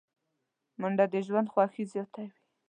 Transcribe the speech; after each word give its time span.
منډه 0.79 1.05
د 1.13 1.15
ژوند 1.27 1.47
خوښي 1.53 1.83
زیاتوي 1.93 2.27